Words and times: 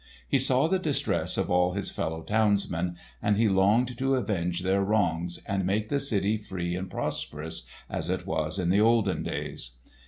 He 0.27 0.39
saw 0.39 0.67
the 0.67 0.79
distress 0.79 1.37
of 1.37 1.51
all 1.51 1.73
his 1.73 1.91
fellow 1.91 2.23
townsmen 2.23 2.95
and 3.21 3.37
he 3.37 3.47
longed 3.47 3.99
to 3.99 4.15
avenge 4.15 4.61
their 4.63 4.81
wrongs 4.83 5.39
and 5.45 5.63
make 5.63 5.89
the 5.89 5.99
city 5.99 6.37
free 6.37 6.75
and 6.75 6.89
prosperous 6.89 7.67
as 7.87 8.09
it 8.09 8.25
was 8.25 8.57
in 8.57 8.71
the 8.71 8.81
olden 8.81 9.21
days. 9.21 9.77